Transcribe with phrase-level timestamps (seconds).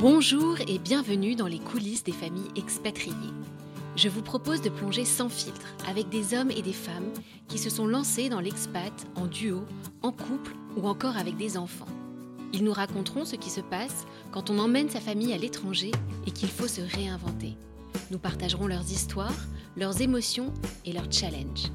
[0.00, 3.34] Bonjour et bienvenue dans les coulisses des familles expatriées.
[3.96, 7.10] Je vous propose de plonger sans filtre avec des hommes et des femmes
[7.48, 9.60] qui se sont lancés dans l'expat en duo,
[10.00, 11.84] en couple ou encore avec des enfants.
[12.54, 15.90] Ils nous raconteront ce qui se passe quand on emmène sa famille à l'étranger
[16.26, 17.58] et qu'il faut se réinventer.
[18.10, 19.44] Nous partagerons leurs histoires,
[19.76, 20.50] leurs émotions
[20.86, 21.70] et leurs challenges.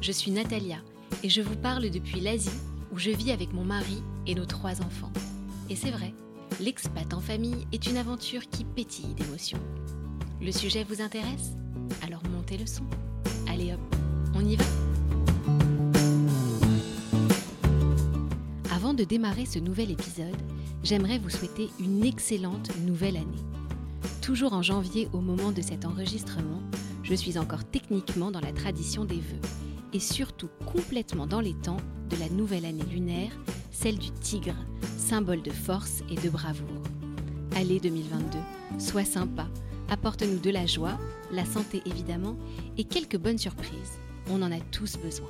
[0.00, 0.78] Je suis Natalia
[1.22, 2.50] et je vous parle depuis l'Asie
[2.92, 5.12] où je vis avec mon mari et nos trois enfants.
[5.70, 6.12] Et c'est vrai,
[6.60, 9.60] l'expat en famille est une aventure qui pétille d'émotions.
[10.40, 11.52] Le sujet vous intéresse?
[12.02, 12.84] Alors montez le son.
[13.48, 13.80] Allez hop,
[14.34, 14.64] on y va
[18.72, 20.36] Avant de démarrer ce nouvel épisode,
[20.82, 23.44] j'aimerais vous souhaiter une excellente nouvelle année.
[24.22, 26.62] Toujours en janvier au moment de cet enregistrement,
[27.02, 29.40] je suis encore techniquement dans la tradition des vœux
[29.92, 31.78] et surtout complètement dans les temps
[32.10, 33.32] de la nouvelle année lunaire,
[33.80, 34.56] celle du tigre,
[34.96, 36.82] symbole de force et de bravoure.
[37.54, 38.36] Allez 2022,
[38.80, 39.46] sois sympa,
[39.88, 40.98] apporte-nous de la joie,
[41.30, 42.36] la santé évidemment,
[42.76, 44.00] et quelques bonnes surprises.
[44.30, 45.28] On en a tous besoin.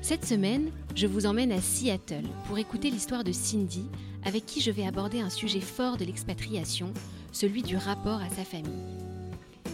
[0.00, 3.84] Cette semaine, je vous emmène à Seattle pour écouter l'histoire de Cindy,
[4.24, 6.90] avec qui je vais aborder un sujet fort de l'expatriation,
[7.32, 8.72] celui du rapport à sa famille.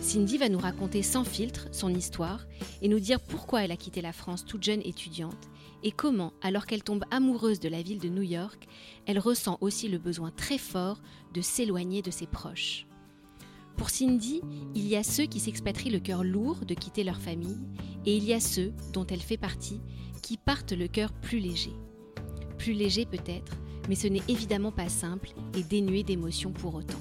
[0.03, 2.45] Cindy va nous raconter sans filtre son histoire
[2.83, 5.50] et nous dire pourquoi elle a quitté la France toute jeune étudiante
[5.83, 8.67] et comment, alors qu'elle tombe amoureuse de la ville de New York,
[9.07, 11.01] elle ressent aussi le besoin très fort
[11.35, 12.87] de s'éloigner de ses proches.
[13.77, 14.43] Pour Cindy,
[14.75, 17.67] il y a ceux qui s'expatrient le cœur lourd de quitter leur famille
[18.05, 19.81] et il y a ceux, dont elle fait partie,
[20.23, 21.73] qui partent le cœur plus léger.
[22.59, 23.57] Plus léger peut-être,
[23.89, 27.01] mais ce n'est évidemment pas simple et dénué d'émotions pour autant.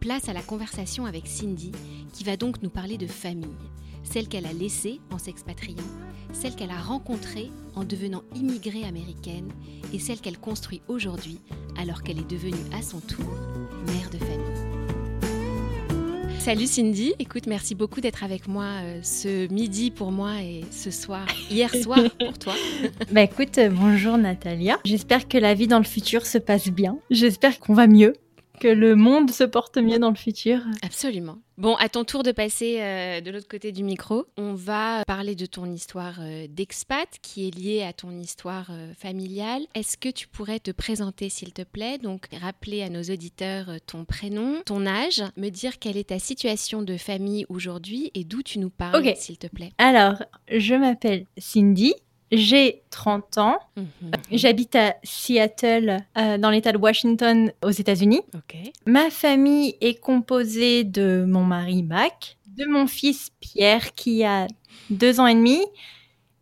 [0.00, 1.72] Place à la conversation avec Cindy,
[2.12, 3.48] qui va donc nous parler de famille,
[4.06, 5.84] celle qu'elle a laissée en s'expatriant,
[6.32, 9.50] celle qu'elle a rencontrée en devenant immigrée américaine
[9.92, 11.40] et celle qu'elle construit aujourd'hui
[11.76, 13.26] alors qu'elle est devenue à son tour
[13.86, 14.76] mère de famille.
[16.38, 20.92] Salut Cindy, écoute, merci beaucoup d'être avec moi euh, ce midi pour moi et ce
[20.92, 22.54] soir, hier soir pour toi.
[23.10, 24.78] bah écoute, euh, bonjour Natalia.
[24.84, 26.98] J'espère que la vie dans le futur se passe bien.
[27.10, 28.12] J'espère qu'on va mieux
[28.58, 30.60] que le monde se porte mieux dans le futur.
[30.82, 31.38] Absolument.
[31.58, 35.34] Bon, à ton tour de passer euh, de l'autre côté du micro, on va parler
[35.34, 39.62] de ton histoire euh, d'expat qui est liée à ton histoire euh, familiale.
[39.74, 41.96] Est-ce que tu pourrais te présenter, s'il te plaît?
[41.96, 46.82] Donc, rappeler à nos auditeurs ton prénom, ton âge, me dire quelle est ta situation
[46.82, 49.72] de famille aujourd'hui et d'où tu nous parles, s'il te plaît.
[49.78, 51.94] Alors, je m'appelle Cindy.
[52.32, 53.58] J'ai 30 ans.
[53.76, 54.10] Mhm.
[54.32, 58.22] J'habite à Seattle, euh, dans l'État de Washington, aux États-Unis.
[58.84, 64.46] Ma famille est composée de mon mari Mac, de mon fils Pierre qui a
[64.90, 65.60] deux ans et demi,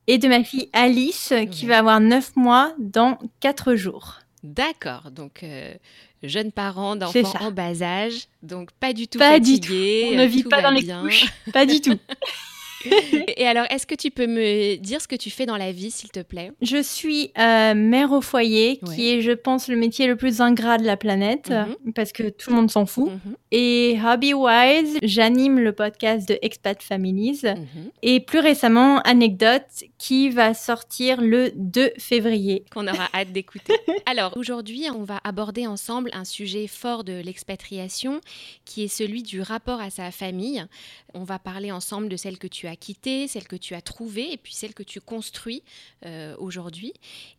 [0.07, 4.21] et de ma fille Alice qui va avoir neuf mois dans quatre jours.
[4.43, 5.75] D'accord, donc euh,
[6.23, 9.73] jeunes parents d'enfants en bas âge, donc pas du tout pas Du tout.
[9.73, 11.99] On ne vit pas dans les couches, pas du tout.
[13.37, 15.91] Et alors, est-ce que tu peux me dire ce que tu fais dans la vie,
[15.91, 16.53] s'il te plaît?
[16.61, 20.79] Je suis euh, mère au foyer, qui est, je pense, le métier le plus ingrat
[20.79, 21.93] de la planète, mhm.
[21.95, 23.11] parce que tout le monde s'en fout.
[23.11, 23.37] Mhm.
[23.53, 27.41] Et hobby-wise, j'anime le podcast de Expat Families.
[27.45, 27.91] Mhm.
[28.03, 29.63] Et plus récemment, Anecdote,
[29.99, 32.65] qui va sortir le 2 février.
[32.73, 33.75] Qu'on aura hâte d'écouter.
[34.07, 38.21] alors, aujourd'hui, on va aborder ensemble un sujet fort de l'expatriation,
[38.65, 40.65] qui est celui du rapport à sa famille.
[41.15, 44.33] On va parler ensemble de celle que tu as quitté, celle que tu as trouvée
[44.33, 45.63] et puis celle que tu construis
[46.05, 46.93] euh, aujourd'hui.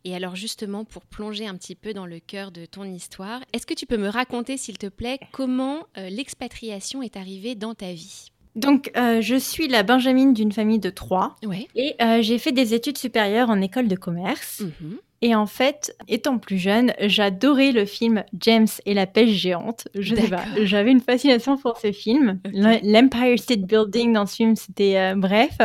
[0.04, 3.66] Et alors justement, pour plonger un petit peu dans le cœur de ton histoire, est-ce
[3.66, 7.92] que tu peux me raconter, s'il te plaît, comment euh, l'expatriation est arrivée dans ta
[7.92, 8.30] vie?
[8.54, 11.36] Donc, euh, je suis la Benjamine d'une famille de trois.
[11.74, 14.60] Et j'ai fait des études supérieures en école de commerce.
[14.60, 14.98] Mhm.
[15.22, 19.88] Et en fait, étant plus jeune, j'adorais le film James et la pêche géante.
[19.94, 22.40] Je sais pas, j'avais une fascination pour ce film.
[22.52, 25.58] L'Empire State Building dans ce film, c'était euh, bref.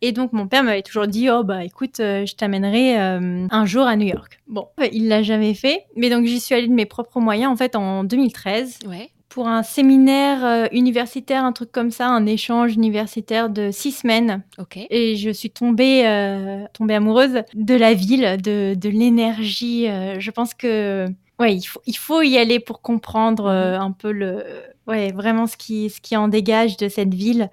[0.00, 3.66] Et donc mon père m'avait toujours dit oh bah écoute euh, je t'amènerai euh, un
[3.66, 4.40] jour à New York.
[4.46, 7.56] Bon, il l'a jamais fait, mais donc j'y suis allée de mes propres moyens en
[7.56, 8.78] fait en 2013.
[8.86, 13.92] Ouais pour un séminaire euh, universitaire, un truc comme ça, un échange universitaire de six
[13.92, 14.42] semaines.
[14.58, 14.78] Ok.
[14.90, 19.88] Et je suis tombée, euh, tombée amoureuse de la ville, de, de l'énergie.
[19.88, 21.06] Euh, je pense que
[21.38, 23.80] ouais, il faut, il faut y aller pour comprendre mhm.
[23.80, 24.44] un peu le,
[24.86, 27.50] ouais, vraiment ce qui, ce qui en dégage de cette ville.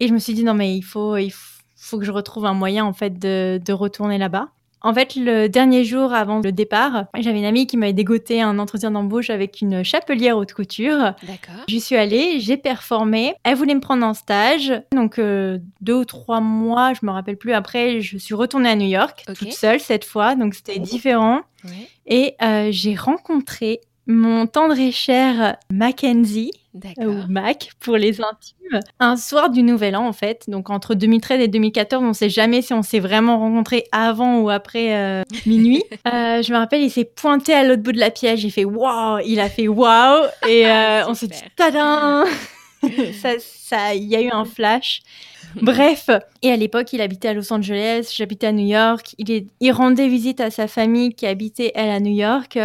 [0.00, 1.32] Et je me suis dit non mais il faut, il
[1.76, 4.48] faut que je retrouve un moyen en fait de, de retourner là-bas.
[4.86, 8.60] En fait, le dernier jour avant le départ, j'avais une amie qui m'avait dégoté un
[8.60, 10.96] entretien d'embauche avec une chapelière haute couture.
[11.22, 11.64] D'accord.
[11.66, 13.34] J'y suis allée, j'ai performé.
[13.42, 14.72] Elle voulait me prendre en stage.
[14.92, 17.52] Donc, euh, deux ou trois mois, je me rappelle plus.
[17.52, 20.36] Après, je suis retournée à New York, toute seule cette fois.
[20.36, 21.40] Donc, c'était différent.
[22.06, 26.52] Et euh, j'ai rencontré mon tendre et cher Mackenzie,
[26.98, 30.44] ou Mac pour les intimes, un soir du Nouvel An en fait.
[30.48, 34.40] Donc entre 2013 et 2014, on ne sait jamais si on s'est vraiment rencontrés avant
[34.40, 35.82] ou après euh, minuit.
[36.06, 38.64] Euh, je me rappelle, il s'est pointé à l'autre bout de la pièce, j'ai fait
[38.64, 42.24] waouh, il a fait waouh, et euh, on s'est dit tadam
[43.20, 45.02] ça, ça, il y a eu un flash.
[45.62, 46.10] Bref,
[46.42, 49.14] et à l'époque, il habitait à Los Angeles, j'habitais à New York.
[49.18, 52.58] Il, est, il rendait visite à sa famille qui habitait, elle, à New York.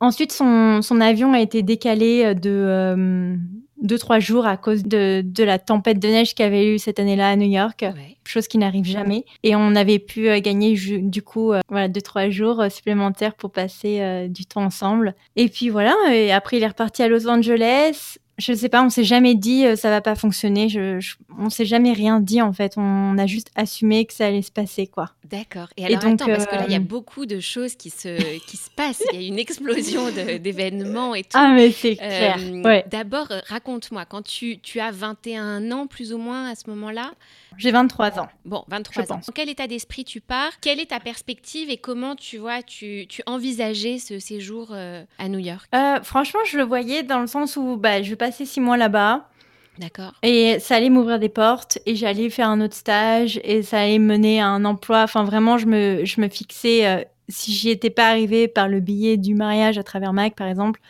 [0.00, 3.36] Ensuite, son, son avion a été décalé de euh,
[3.82, 6.78] deux, trois jours à cause de, de la tempête de neige qu'il y avait eu
[6.78, 7.84] cette année-là à New York,
[8.24, 9.24] chose qui n'arrive jamais.
[9.42, 13.50] Et on avait pu euh, gagner du coup euh, voilà, deux, trois jours supplémentaires pour
[13.50, 15.14] passer du temps ensemble.
[15.36, 18.88] Et puis voilà, et après il est reparti à Los Angeles je sais pas, on
[18.88, 20.68] s'est jamais dit euh, ça va pas fonctionner.
[20.68, 21.00] Je,
[21.38, 22.74] on s'est jamais rien dit en fait.
[22.76, 25.10] On a juste assumé que ça allait se passer quoi.
[25.30, 25.68] D'accord.
[25.76, 28.38] Et alors attends, parce que là il y a euh, beaucoup de choses qui se
[28.46, 29.02] qui se passent.
[29.12, 30.10] Il y a une explosion
[30.40, 31.30] d'événements et tout.
[31.34, 32.38] Ah mais c'est clair.
[32.40, 32.84] Euh, ouais.
[32.90, 37.12] D'abord, raconte-moi quand tu tu as 21 ans plus ou moins à ce moment-là?
[37.58, 38.28] J'ai 23 ans.
[38.44, 39.20] Bon, 23 ans.
[39.26, 40.52] Dans quel état d'esprit tu pars?
[40.60, 45.28] Quelle est ta perspective et comment tu vois, tu, tu envisageais ce séjour euh, à
[45.28, 45.68] New York?
[45.74, 48.76] Euh, Franchement, je le voyais dans le sens où bah, je vais passer six mois
[48.76, 49.28] là-bas.
[49.78, 50.12] D'accord.
[50.22, 53.98] Et ça allait m'ouvrir des portes et j'allais faire un autre stage et ça allait
[53.98, 55.02] mener à un emploi.
[55.02, 56.86] Enfin, vraiment, je me, je me fixais.
[56.86, 60.48] Euh, si j'y étais pas arrivée par le billet du mariage à travers Mac, par
[60.48, 60.80] exemple,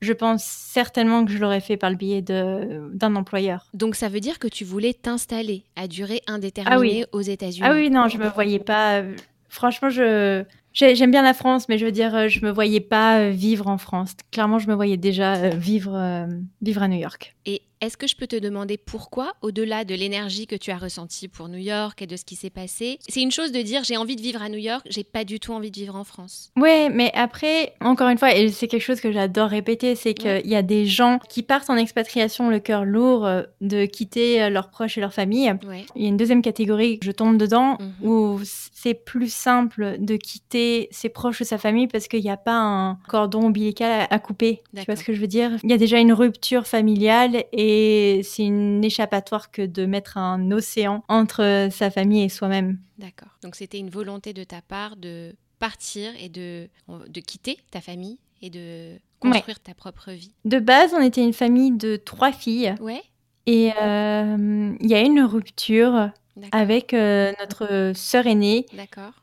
[0.00, 3.66] je pense certainement que je l'aurais fait par le billet d'un employeur.
[3.74, 7.66] Donc ça veut dire que tu voulais t'installer à durée indéterminée ah aux États-Unis.
[7.68, 9.00] Ah oui, non, je me voyais pas.
[9.00, 9.16] Euh,
[9.48, 13.28] franchement, je J'aime bien la France, mais je veux dire, euh, je me voyais pas
[13.30, 14.14] vivre en France.
[14.30, 16.28] Clairement, je me voyais déjà vivre,
[16.62, 17.34] vivre à New York.
[17.44, 21.28] Et est-ce que je peux te demander pourquoi, au-delà de l'énergie que tu as ressentie
[21.28, 23.96] pour New York et de ce qui s'est passé C'est une chose de dire j'ai
[23.96, 26.50] envie de vivre à New York, j'ai pas du tout envie de vivre en France.
[26.56, 30.46] Ouais, mais après, encore une fois, et c'est quelque chose que j'adore répéter, c'est qu'il
[30.46, 34.50] y a des gens qui partent en expatriation le cœur lourd euh, de quitter euh,
[34.50, 35.52] leurs proches et leur famille.
[35.96, 38.08] Il y a une deuxième catégorie, je tombe dedans, mhm.
[38.08, 38.40] où
[38.82, 42.58] c'est plus simple de quitter ses proches ou sa famille parce qu'il n'y a pas
[42.58, 44.62] un cordon ombilical à couper.
[44.74, 45.58] Tu vois ce que je veux dire?
[45.62, 50.50] Il y a déjà une rupture familiale et c'est une échappatoire que de mettre un
[50.50, 52.78] océan entre sa famille et soi-même.
[52.96, 53.28] D'accord.
[53.42, 58.18] Donc c'était une volonté de ta part de partir et de, de quitter ta famille
[58.40, 60.32] et de construire ta propre vie.
[60.46, 62.74] De base, on était une famille de trois filles.
[62.80, 63.02] Ouais.
[63.46, 66.12] Et euh, il y a une rupture
[66.52, 68.66] avec euh, notre sœur aînée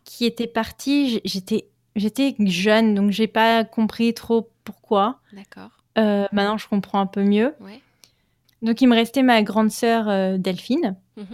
[0.03, 1.21] qui était partie.
[1.25, 5.19] J'étais, j'étais jeune, donc j'ai pas compris trop pourquoi.
[5.33, 5.69] D'accord.
[5.97, 7.55] Euh, maintenant, je comprends un peu mieux.
[7.59, 7.81] Ouais.
[8.61, 11.25] Donc il me restait ma grande sœur euh, Delphine, mhm.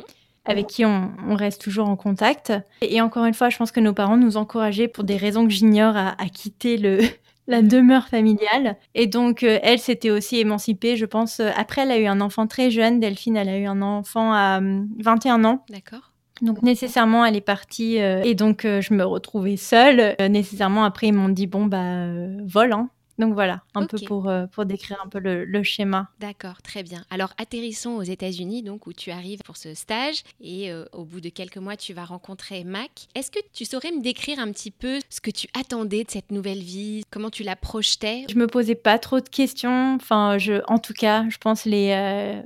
[0.46, 2.54] avec qui on, reste toujours en contact.
[2.82, 5.52] Et, encore une fois, je pense que nos parents nous encourageaient pour des raisons que
[5.52, 7.00] j'ignore à, quitter le,
[7.48, 8.78] la demeure familiale.
[8.96, 11.40] Et donc, euh, elle s'était aussi émancipée, je pense.
[11.40, 13.00] Après, elle a eu un enfant très jeune.
[13.00, 15.66] Delphine, elle a eu un enfant à 21 ans.
[15.70, 16.12] D'accord.
[16.42, 20.16] Donc nécessairement, elle est partie euh, et donc je me retrouvais seule.
[20.30, 22.08] nécessairement, après, ils m'ont dit bon bah
[22.44, 22.90] vol, hein.
[23.20, 26.10] Donc voilà, un peu pour, euh, pour décrire un peu le, schéma.
[26.20, 27.06] D'accord, très bien.
[27.10, 31.22] Alors atterrissons aux États-Unis, donc où tu arrives pour ce stage et euh, au bout
[31.22, 33.08] de quelques mois, tu vas rencontrer Mac.
[33.16, 36.32] Est-ce que tu saurais me décrire un petit peu ce que tu attendais de cette
[36.32, 38.26] nouvelle vie, comment tu la projetais?
[38.30, 39.96] Je me posais pas trop de questions.
[39.96, 42.42] Enfin, je, en tout cas, je pense les euh,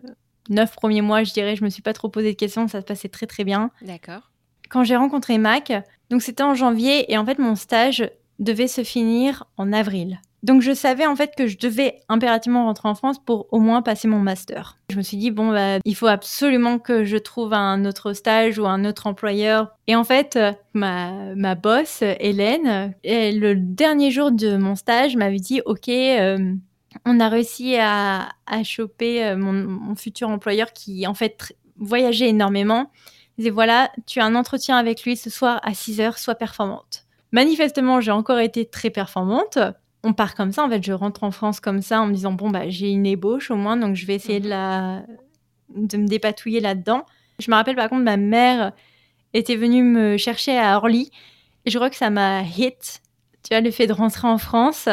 [0.49, 2.67] neuf premiers mois, je dirais, je me suis pas trop posé de questions.
[2.67, 3.71] Ça se passait très très bien.
[3.81, 4.31] D'accord.
[4.69, 5.71] Quand j'ai rencontré Mac,
[6.09, 10.19] donc c'était en janvier et en fait mon stage devait se finir en avril.
[10.47, 13.81] Donc je savais en fait que je devais impérativement rentrer en France pour au moins
[13.81, 14.77] passer mon master.
[14.89, 18.57] Je me suis dit bon bah il faut absolument que je trouve un autre stage
[18.57, 19.75] ou un autre employeur.
[19.87, 25.39] Et en fait euh, ma ma boss Hélène, le dernier jour de mon stage m'avait
[25.39, 26.53] dit ok euh,
[27.05, 32.29] on a réussi à, à choper euh, mon, mon, futur employeur qui en fait voyageait
[32.29, 32.89] énormément.
[33.37, 36.35] Il disait voilà tu as un entretien avec lui ce soir à 6 heures sois
[36.35, 37.03] performante.
[37.33, 39.59] Manifestement j'ai encore été très performante
[40.07, 40.63] on part comme ça.
[40.63, 43.05] En fait, je rentre en France comme ça en me disant bon bah j'ai une
[43.05, 44.51] ébauche au moins, donc je vais essayer de mhm.
[44.51, 45.03] la
[45.75, 47.05] de me dépatouiller là-dedans.
[47.39, 48.71] Je me rappelle par contre ma mère
[49.33, 51.11] était venue me chercher à Orly
[51.65, 53.01] et je crois que ça m'a hit.
[53.43, 54.87] Tu vois le fait de rentrer en France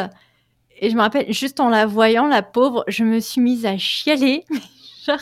[0.77, 3.77] et je me rappelle juste en la voyant la pauvre, je me suis mise à
[3.77, 4.43] chialer.
[5.05, 5.19] Genre,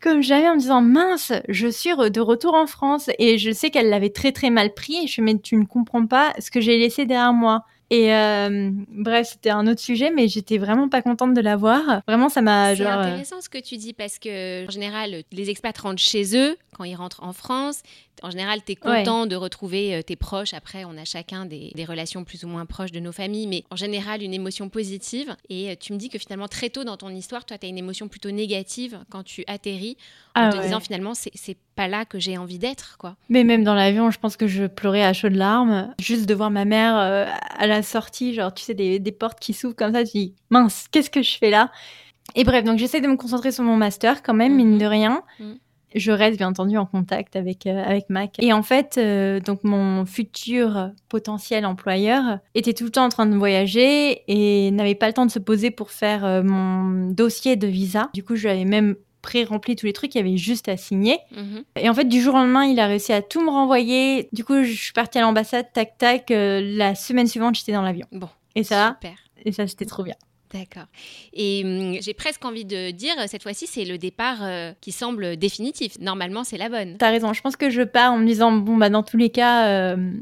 [0.00, 3.70] comme jamais en me disant mince, je suis de retour en France et je sais
[3.70, 6.50] qu'elle l'avait très très mal pris et je me mais tu ne comprends pas ce
[6.52, 7.64] que j'ai laissé derrière moi.
[7.90, 12.02] Et euh, bref, c'était un autre sujet, mais j'étais vraiment pas contente de l'avoir.
[12.06, 12.76] Vraiment, ça m'a.
[12.76, 16.36] C'est euh, intéressant ce que tu dis parce que en général, les expats rentrent chez
[16.36, 17.82] eux quand ils rentrent en France.
[18.22, 20.54] En général, tu es content de retrouver euh, tes proches.
[20.54, 23.76] Après, on a chacun des, relations plus ou moins proches de nos familles, mais en
[23.76, 25.36] général, une émotion positive.
[25.50, 27.68] Et euh, tu me dis que finalement, très tôt dans ton histoire, toi, tu as
[27.68, 29.98] une émotion plutôt négative quand tu atterris
[30.34, 33.16] en ah te disant finalement, c'est pas là que j'ai envie d'être, quoi.
[33.28, 35.94] Mais même dans l'avion, je pense que je pleurais à chaudes larmes.
[36.00, 37.26] Juste de voir ma mère euh,
[37.58, 40.86] à la sortie, genre, tu sais, des, portes qui s'ouvrent comme ça, tu dis, mince,
[40.90, 41.70] qu'est-ce que je fais là?
[42.34, 44.78] Et bref, donc j'essaie de me concentrer sur mon master quand même, mine mhm.
[44.78, 45.22] de rien.
[45.40, 45.58] Mhm
[45.94, 48.36] je reste bien entendu en contact avec, euh, avec Mac.
[48.38, 53.26] Et en fait, euh, donc mon futur potentiel employeur était tout le temps en train
[53.26, 57.56] de voyager et n'avait pas le temps de se poser pour faire euh, mon dossier
[57.56, 58.10] de visa.
[58.14, 60.76] Du coup, je lui avais même pré-rempli tous les trucs, il y avait juste à
[60.76, 61.18] signer.
[61.36, 61.64] Mhm.
[61.76, 64.28] Et en fait, du jour au lendemain, il a réussi à tout me renvoyer.
[64.32, 66.26] Du coup, je suis partie à l'ambassade, tac, tac.
[66.30, 68.06] la semaine suivante, j'étais dans l'avion.
[68.12, 68.28] Bon.
[68.54, 69.18] Et ça, super.
[69.44, 70.16] Et ça, c'était trop bien.
[70.52, 70.86] D'accord.
[71.32, 75.36] Et hum, j'ai presque envie de dire, cette fois-ci, c'est le départ euh, qui semble
[75.36, 75.98] définitif.
[76.00, 76.96] Normalement, c'est la bonne.
[76.98, 77.32] T'as raison.
[77.32, 80.12] Je pense que je pars en me disant, bon, bah, dans tous les cas, euh,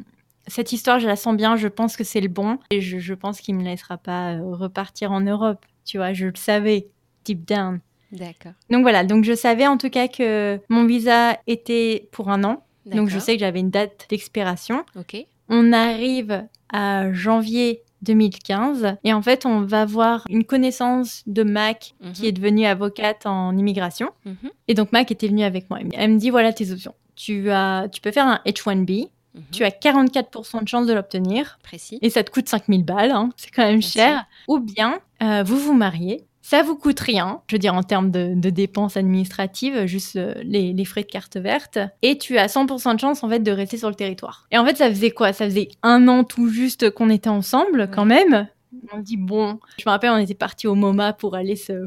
[0.47, 1.57] cette histoire, je la sens bien.
[1.57, 2.59] Je pense que c'est le bon.
[2.71, 5.65] Et je, pense qu'il me laissera pas euh, repartir en Europe.
[5.85, 6.89] Tu vois, je le savais,
[7.25, 7.81] deep down.
[8.13, 8.53] D'accord.
[8.71, 9.05] Donc voilà.
[9.05, 12.65] Donc je savais en tout cas que mon visa était pour un an.
[12.87, 14.85] Donc je sais que j'avais une date d'expiration.
[14.97, 15.27] Ok.
[15.51, 18.97] On arrive à janvier 2015.
[19.05, 22.29] Et en fait, on va voir une connaissance de Mac qui mhm.
[22.29, 24.11] est devenue avocate en immigration.
[24.25, 24.51] Mhm.
[24.69, 25.81] Et donc, Mac était venue avec moi.
[25.95, 26.95] Elle me dit voilà tes options.
[27.17, 29.09] Tu, as, tu peux faire un H1B.
[29.35, 29.43] Mhm.
[29.53, 31.59] Tu as 44% de chance de l'obtenir.
[31.63, 31.99] Précis.
[32.03, 33.11] Et ça te coûte 5000 balles.
[33.11, 33.31] Hein.
[33.37, 34.27] C'est quand même cher.
[34.47, 38.11] Ou bien, euh, vous vous mariez ça vous coûte rien, je veux dire en termes
[38.11, 41.79] de, dépenses administratives, juste euh, les, frais de carte verte.
[42.01, 44.47] Et tu as 100% de chance en fait de rester sur le territoire.
[44.51, 45.35] Et en fait, ça faisait quoi?
[45.35, 48.49] Ça faisait un an tout juste qu'on était ensemble quand même.
[48.95, 51.87] On dit bon, je me rappelle, on était parti au MoMA pour aller se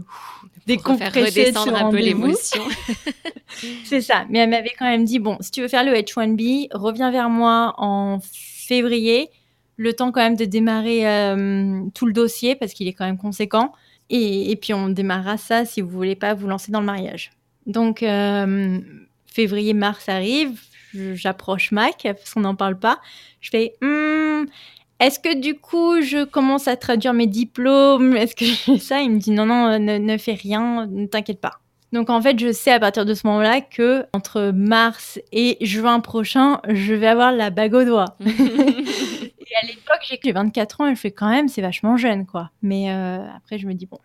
[0.68, 2.62] décompresser, redescendre un peu l'émotion.
[3.84, 4.26] C'est ça.
[4.30, 7.32] Mais elle m'avait quand même dit bon, si tu veux faire le H1B, reviens vers
[7.32, 9.32] moi en février,
[9.76, 13.18] le temps quand même de démarrer euh, tout le dossier parce qu'il est quand même
[13.18, 13.74] conséquent.
[14.14, 17.32] Et, puis on démarrera ça si vous voulez pas vous lancer dans le mariage.
[17.66, 18.80] Donc euh,
[19.26, 20.60] février-mars arrive,
[20.94, 23.00] j'approche Mac parce qu'on n'en parle pas.
[23.40, 24.46] Je fais hmm,
[25.00, 28.18] est-ce que du coup je commence à traduire mes diplômes?
[28.18, 29.02] Est-ce que je fais ça?
[29.02, 31.60] Il me dit non non ne, fais rien, ne t'inquiète pas.
[31.94, 36.02] Donc en fait, je sais à partir de ce moment-là que entre mars et juin
[36.02, 38.18] prochain, je vais avoir la bague au doigt.
[39.52, 42.26] Et à l'époque, j'ai que 24 ans et je fais quand même, c'est vachement jeune,
[42.26, 42.52] quoi.
[42.62, 44.00] Mais euh, après, je me dis, bon.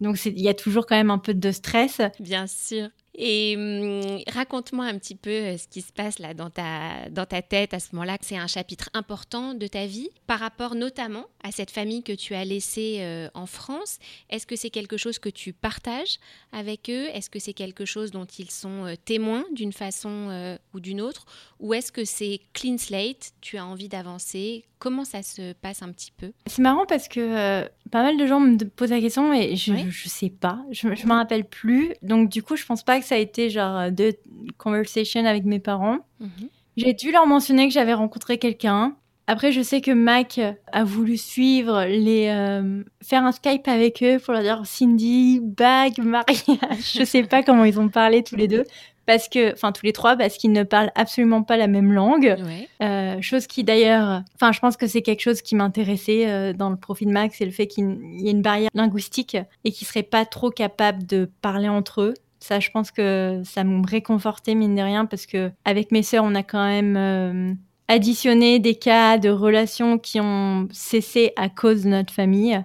[0.00, 2.00] Donc, il y a toujours quand même un peu de stress.
[2.18, 2.88] Bien sûr.
[3.14, 7.26] Et hum, raconte-moi un petit peu euh, ce qui se passe là dans ta, dans
[7.26, 8.16] ta tête à ce moment-là.
[8.20, 12.34] C'est un chapitre important de ta vie par rapport notamment à cette famille que tu
[12.34, 13.98] as laissée euh, en France.
[14.28, 16.18] Est-ce que c'est quelque chose que tu partages
[16.52, 17.08] avec eux?
[17.12, 21.26] Est-ce que c'est quelque chose dont ils sont euh, témoins d'une façon ou d'une autre?
[21.58, 24.64] Ou est-ce que c'est clean slate Tu as envie d'avancer?
[24.78, 26.32] Comment ça se passe un petit peu?
[26.46, 29.90] C'est marrant parce que pas mal de gens me posent la question et je ne
[29.90, 30.60] sais pas.
[30.70, 31.94] Je ne me rappelle plus.
[32.02, 34.14] Donc du coup, je pense pas que ça a été genre euh, de
[34.58, 35.98] conversation avec mes parents.
[36.20, 36.48] Mhm.
[36.76, 38.96] J'ai dû leur mentionner que j'avais rencontré quelqu'un.
[39.26, 40.40] Après, je sais que Mac
[40.72, 45.98] a voulu suivre les euh, faire un Skype avec eux pour leur dire Cindy, bague,
[45.98, 46.42] mariage.
[46.94, 48.64] je sais pas comment ils ont parlé tous les deux
[49.06, 52.36] parce que, enfin tous les trois, parce qu'ils ne parlent absolument pas la même langue.
[52.82, 56.76] Euh, chose qui d'ailleurs, enfin je pense que c'est quelque chose qui m'intéressait dans le
[56.76, 60.02] profil de Mac, c'est le fait qu'il y ait une barrière linguistique et qu'ils seraient
[60.02, 62.14] pas trop capables de parler entre eux.
[62.40, 66.24] Ça, je pense que ça me réconfortait, mine de rien, parce que avec mes sœurs,
[66.24, 67.52] on a quand même euh,
[67.88, 72.62] additionné des cas de relations qui ont cessé à cause de notre famille.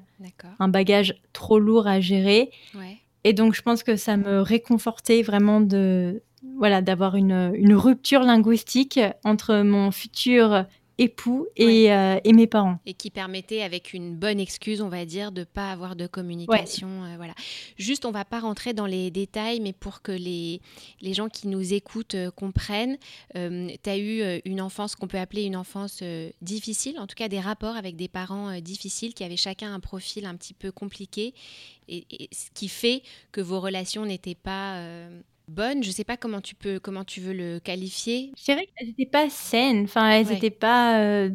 [0.60, 2.51] Un bagage trop lourd à gérer.
[3.25, 6.22] Et donc, je pense que ça me réconfortait vraiment de
[6.60, 10.65] voilà d'avoir une, une rupture linguistique entre mon futur
[10.98, 12.80] époux euh, et, mes parents.
[12.86, 16.08] Et qui permettait, avec une bonne excuse, on va dire, de ne pas avoir de
[16.08, 16.88] communication.
[17.04, 17.34] Euh, voilà.
[17.78, 20.62] Juste, on va pas rentrer dans les détails, mais pour que les,
[21.02, 22.98] les gens qui nous écoutent euh, comprennent,
[23.34, 26.02] tu as eu une enfance qu'on peut appeler une enfance
[26.42, 30.25] difficile, en tout cas des rapports avec des parents difficiles qui avaient chacun un profil
[30.25, 31.34] un petit peu compliqué,
[31.88, 34.82] et, et ce qui fait que vos relations n'étaient pas
[35.48, 35.84] bonne.
[35.84, 38.32] Je sais pas comment tu peux, comment tu veux le qualifier.
[38.38, 39.84] Je dirais qu'elles n'étaient pas saines.
[39.84, 41.00] Enfin, elles n'étaient pas.
[41.00, 41.30] Euh,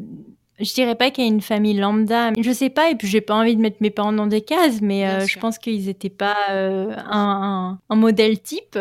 [0.59, 2.31] je dirais pas qu'il y a une famille lambda.
[2.39, 4.81] Je sais pas, et puis j'ai pas envie de mettre mes parents dans des cases,
[4.81, 8.77] mais euh, je pense qu'ils n'étaient pas euh, un, un, modèle type.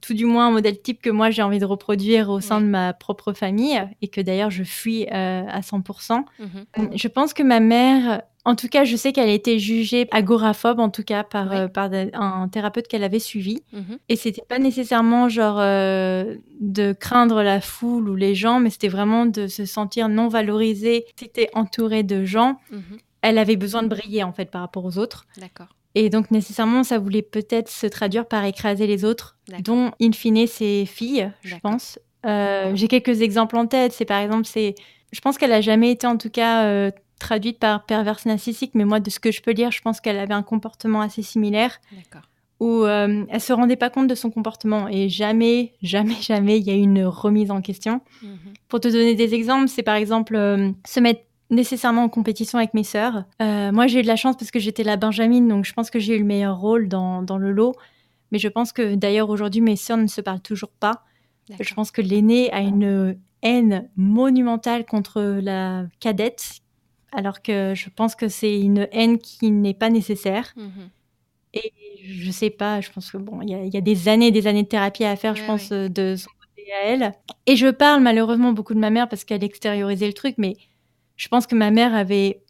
[0.00, 2.66] tout du moins un modèle type que moi j'ai envie de reproduire au sein de
[2.66, 6.24] ma propre famille et que d'ailleurs je fuis à 100%.
[6.38, 6.90] Mhm.
[6.94, 10.80] Je pense que ma mère en tout cas, je sais qu'elle a été jugée agoraphobe,
[10.80, 13.62] en tout cas, par, euh, par un thérapeute qu'elle avait suivi.
[13.72, 13.98] Mhm.
[14.08, 18.88] Et c'était pas nécessairement genre euh, de craindre la foule ou les gens, mais c'était
[18.88, 21.04] vraiment de se sentir non valorisée.
[21.16, 22.58] C'était entourée de gens.
[22.72, 22.98] Mhm.
[23.22, 25.26] Elle avait besoin de briller, en fait, par rapport aux autres.
[25.36, 25.68] D'accord.
[25.94, 30.46] Et donc, nécessairement, ça voulait peut-être se traduire par écraser les autres, dont, in fine,
[30.48, 31.98] ses filles, je pense.
[32.26, 33.92] Euh, j'ai quelques exemples en tête.
[33.92, 34.74] C'est par exemple, c'est,
[35.12, 36.90] je pense qu'elle a jamais été, en tout cas,
[37.22, 40.18] traduite par perverse narcissique, mais moi, de ce que je peux lire, je pense qu'elle
[40.18, 41.80] avait un comportement assez similaire.
[42.60, 46.64] Où euh, elle se rendait pas compte de son comportement et jamais, jamais, jamais il
[46.64, 48.00] y a eu une remise en question.
[48.22, 48.38] Mhm.
[48.68, 52.72] Pour te donner des exemples, c'est par exemple euh, se mettre nécessairement en compétition avec
[52.72, 53.24] mes sœurs.
[53.40, 55.90] Euh, moi, j'ai eu de la chance parce que j'étais la Benjamine, donc je pense
[55.90, 57.74] que j'ai eu le meilleur rôle dans, dans le lot.
[58.30, 61.04] Mais je pense que d'ailleurs aujourd'hui, mes sœurs ne se parlent toujours pas.
[61.60, 66.61] Je pense que l'aînée a une haine monumentale contre la cadette
[67.12, 70.52] alors que je pense que c'est une haine qui n'est pas nécessaire.
[70.56, 70.90] Mhm.
[71.54, 71.72] Et
[72.04, 74.68] je sais pas, je pense que bon, il y, a des années, des années de
[74.68, 77.12] thérapie à faire, je pense, euh, de son côté à elle.
[77.46, 80.56] Et je parle malheureusement beaucoup de ma mère parce qu'elle extériorisait le truc, mais
[81.16, 82.42] je pense que ma mère avait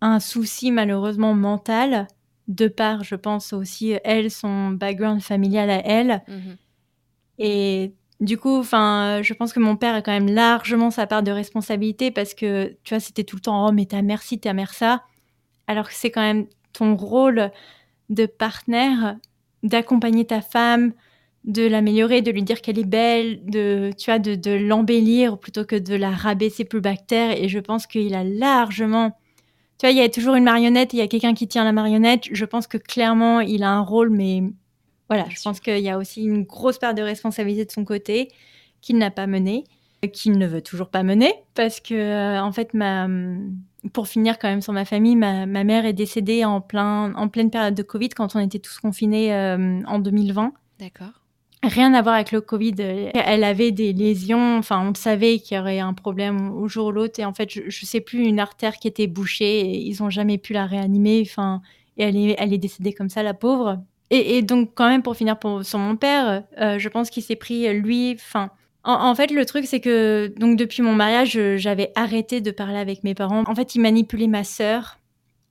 [0.00, 2.06] un souci malheureusement mental
[2.48, 6.22] de par, je pense aussi, elle, son background familial à elle.
[6.28, 6.56] Mhm.
[7.38, 11.22] Et du coup, enfin, je pense que mon père a quand même largement sa part
[11.22, 14.38] de responsabilité parce que, tu vois, c'était tout le temps, oh, mais ta mère ci,
[14.38, 15.02] ta mère ça.
[15.66, 17.50] Alors que c'est quand même ton rôle
[18.08, 19.16] de partenaire
[19.62, 20.92] d'accompagner ta femme,
[21.44, 25.64] de l'améliorer, de lui dire qu'elle est belle, de, tu vois, de, de l'embellir plutôt
[25.64, 27.32] que de la rabaisser plus bactère.
[27.40, 29.10] Et je pense qu'il a largement,
[29.78, 31.72] tu vois, il y a toujours une marionnette, il y a quelqu'un qui tient la
[31.72, 32.24] marionnette.
[32.32, 34.42] Je pense que clairement, il a un rôle, mais
[35.08, 38.28] voilà, je pense qu'il y a aussi une grosse part de responsabilité de son côté
[38.80, 39.64] qu'il n'a pas menée,
[40.12, 43.08] qu'il ne veut toujours pas mener, parce que euh, en fait, ma,
[43.92, 47.50] pour finir quand même sur ma famille, ma, mère est décédée en, plein, en pleine
[47.50, 50.52] période de Covid quand on était tous confinés euh, en 2020.
[50.78, 51.22] D'accord.
[51.62, 52.74] Rien à voir avec le Covid.
[52.78, 56.92] Elle avait des lésions, enfin, on savait qu'il y aurait un problème au jour ou
[56.92, 57.18] l'autre.
[57.18, 60.10] Et en fait, je ne sais plus, une artère qui était bouchée et ils n'ont
[60.10, 61.22] jamais pu la réanimer.
[61.26, 61.62] Enfin,
[61.96, 63.80] et elle est, elle est décédée comme ça, la pauvre.
[64.10, 67.36] Et, donc, quand même, pour finir pour, sur mon père, euh, je pense qu'il s'est
[67.36, 68.50] pris, lui, enfin.
[68.88, 73.02] En, fait, le truc, c'est que donc depuis mon mariage, j'avais arrêté de parler avec
[73.02, 73.42] mes parents.
[73.48, 75.00] En fait, il manipulait ma sœur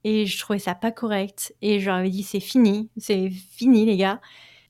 [0.04, 1.54] et je trouvais ça pas correct.
[1.60, 4.22] Et je leur avais dit, c'est fini, c'est fini, les gars.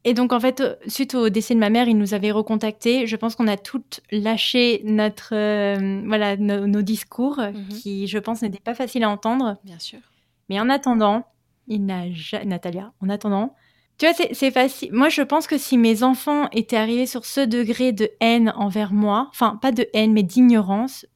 [0.03, 3.07] Et donc, en fait, suite au décès de ma mère, il nous avait recontactés.
[3.07, 7.69] Je pense qu'on a toutes lâché notre, euh, voilà, nos discours, mhm.
[7.69, 9.59] qui, je pense, n'étaient pas faciles à entendre.
[9.63, 10.01] Bien sûr.
[10.49, 11.27] Mais en attendant,
[11.69, 13.55] il n'a jamais, Natalia, en attendant,
[13.99, 14.93] tu vois, c'est facile.
[14.93, 18.93] Moi, je pense que si mes enfants étaient arrivés sur ce degré de haine envers
[18.93, 21.07] moi, enfin, pas de haine, mais d'ignorance,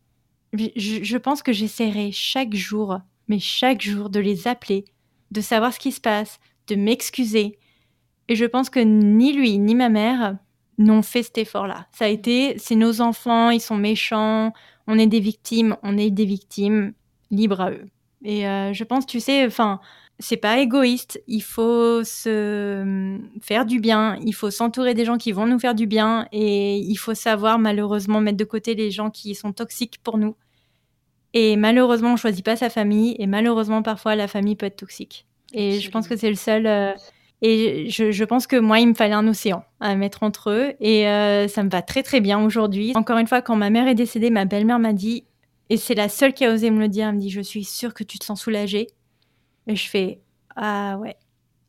[0.54, 4.84] je, pense que j'essaierais chaque jour, mais chaque jour, de les appeler,
[5.30, 7.58] de savoir ce qui se passe, de m'excuser.
[8.28, 10.38] Et je pense que ni lui, ni ma mère
[10.78, 11.86] n'ont fait cet effort-là.
[11.92, 14.54] Ça a été, c'est nos enfants, ils sont méchants,
[14.86, 16.94] on est des victimes, on est des victimes,
[17.30, 17.86] libres à eux.
[18.24, 19.80] Et euh, je pense, tu sais, enfin,
[20.20, 21.20] c'est pas égoïste.
[21.26, 24.16] Il faut se hum, faire du bien.
[24.24, 26.28] Il faut s'entourer des gens qui vont nous faire du bien.
[26.32, 30.36] Et il faut savoir, malheureusement, mettre de côté les gens qui sont toxiques pour nous.
[31.32, 33.16] Et malheureusement, on choisit pas sa famille.
[33.18, 35.26] Et malheureusement, parfois, la famille peut être toxique.
[35.52, 36.66] Et je pense que c'est le seul.
[36.66, 36.92] Euh,
[37.42, 40.74] et je, pense que moi, il me fallait un océan à mettre entre eux.
[40.80, 42.92] Et euh, ça me va très, très bien aujourd'hui.
[42.94, 45.24] Encore une fois, quand ma mère est décédée, ma belle-mère m'a dit,
[45.70, 47.64] et c'est la seule qui a osé me le dire, elle me dit Je suis
[47.64, 48.88] sûre que tu te sens soulagée.
[49.70, 50.20] Et je fais
[50.56, 51.16] Ah ouais.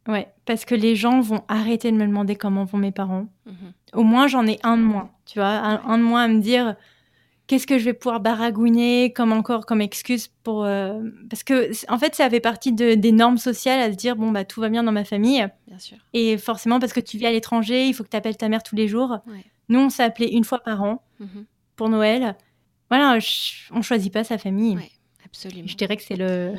[0.08, 3.28] Ouais, parce que les gens vont arrêter de me demander comment vont mes parents.
[3.46, 3.74] Mhm.
[3.94, 6.76] Au moins, j'en ai un de moins, tu vois, un, de moins à me dire
[7.46, 12.00] qu'est-ce que je vais pouvoir baragouiner comme encore comme excuse pour euh, parce que en
[12.00, 14.70] fait ça fait partie de, des normes sociales à se dire bon bah tout va
[14.70, 17.94] bien dans ma famille bien sûr et forcément parce que tu vis à l'étranger il
[17.94, 19.18] faut que tu appelles ta mère tous les jours
[19.68, 21.46] nous on s'est appelé une fois par an mhm.
[21.76, 22.38] pour Noël
[22.90, 23.20] voilà
[23.72, 24.78] on choisit pas sa famille
[25.26, 26.54] absolument je dirais que c'est le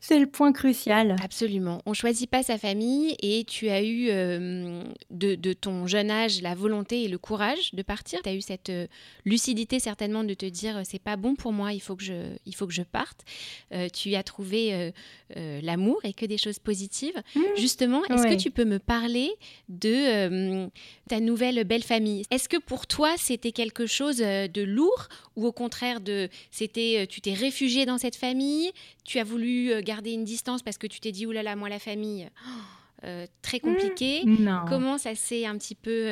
[0.00, 1.16] C'est le point crucial.
[1.22, 1.80] Absolument.
[1.86, 6.54] On choisit pas sa famille et tu as eu euh, de, ton jeune âge la
[6.54, 8.20] volonté et le courage de partir.
[8.22, 8.86] Tu as eu cette euh,
[9.24, 12.54] lucidité certainement de te dire c'est pas bon pour moi, il faut que je, il
[12.54, 13.24] faut que je parte.
[13.72, 14.92] Euh, tu as trouvé
[15.34, 17.20] l'amour et que des choses positives.
[17.34, 17.40] Mmh.
[17.56, 19.30] Justement, est-ce que tu peux me parler
[19.68, 20.68] de
[21.08, 22.24] ta nouvelle belle famille?
[22.30, 27.20] Est-ce que pour toi c'était quelque chose de lourd ou au contraire de c'était tu
[27.20, 28.70] t'es réfugié dans cette famille?
[29.04, 31.78] Tu as voulu euh, garder une distance parce que tu t'es dit, oulala, moi la
[31.78, 32.28] famille,
[33.42, 34.24] très compliqué.
[34.66, 36.08] Comment ça s'est un petit peu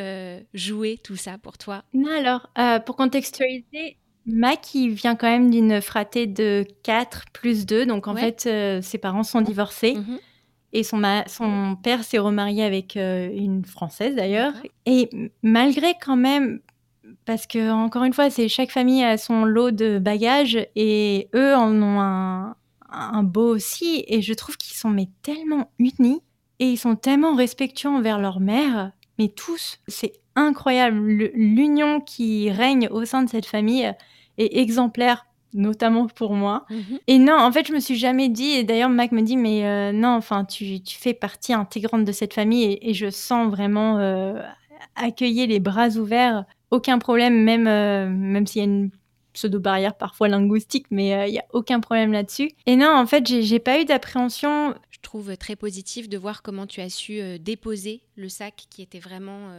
[0.52, 1.84] joué tout ça pour toi?
[1.94, 2.50] Non, alors,
[2.84, 7.86] pour contextualiser, Mac, il vient quand même d'une fratrie de 4 plus 2.
[7.86, 8.42] Donc, en fait,
[8.82, 9.94] ses parents sont divorcés.
[9.94, 10.18] Mhm.
[10.74, 14.52] Et son, son père s'est remarié avec une Française d'ailleurs.
[14.84, 15.08] Et
[15.42, 16.60] malgré quand même
[17.24, 21.54] parce que encore une fois, c'est chaque famille a son lot de bagages et eux
[21.54, 22.56] en ont un,
[22.92, 24.04] un beau aussi.
[24.06, 26.20] Et je trouve qu'ils sont mais tellement unis
[26.58, 28.92] et ils sont tellement respectueux envers leur mère.
[29.18, 30.98] Mais tous, c'est incroyable.
[31.34, 33.92] L'union qui règne au sein de cette famille
[34.38, 36.64] est exemplaire notamment pour moi.
[36.70, 36.98] Mhm.
[37.06, 39.66] Et non, en fait, je me suis jamais dit, et d'ailleurs, Mac me dit, mais
[39.66, 43.98] euh, non, enfin, tu, tu, fais partie intégrante de cette famille, et, je sens vraiment
[43.98, 44.40] euh,
[44.96, 48.90] accueillir les bras ouverts aucun problème, même, euh, même s'il y a une
[49.32, 52.50] pseudo-barrière parfois linguistique, mais euh, il n'y a aucun problème là-dessus.
[52.66, 54.74] Et non, en fait, j'ai pas eu d'appréhension.
[54.90, 58.82] Je trouve très positif de voir comment tu as su euh, déposer le sac qui
[58.82, 59.50] était vraiment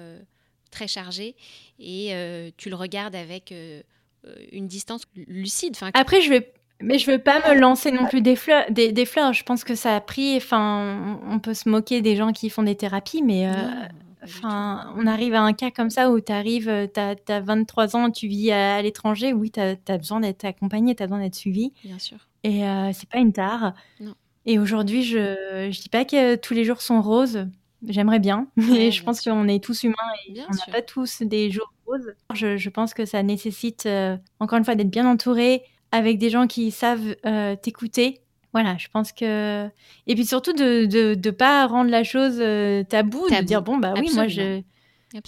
[0.72, 1.36] très chargé
[1.80, 2.14] et
[2.58, 3.54] tu le regardes avec
[4.52, 5.76] une distance lucide.
[5.94, 8.66] Après, je vais mais je veux pas me lancer non plus des fleurs.
[8.70, 9.34] Des, fleurs.
[9.34, 10.36] Je pense que ça a pris.
[10.36, 13.48] Enfin, on peut se moquer des gens qui font des thérapies, mais
[14.24, 18.12] Enfin, on arrive à un cas comme ça où tu arrives, tu as, 23 ans,
[18.12, 21.74] tu vis à, l'étranger, oui, tu as, besoin d'être accompagné, tu as besoin d'être suivi.
[21.84, 22.18] Bien sûr.
[22.44, 23.74] Et euh, c'est pas une tare.
[24.00, 24.16] Non.
[24.46, 27.48] Et aujourd'hui, je ne dis pas que tous les jours sont roses.
[27.88, 29.96] J'aimerais bien, mais je pense qu'on est tous humains
[30.28, 32.14] et on n'a pas tous des jours roses.
[32.34, 36.48] Je, pense que ça nécessite, euh, encore une fois, d'être bien entouré avec des gens
[36.48, 38.22] qui savent euh, t'écouter,
[38.54, 39.68] voilà, je pense que.
[40.08, 40.86] Et puis surtout de
[41.16, 44.62] ne pas rendre la chose euh, tabou, de dire bon, bah oui, moi, je.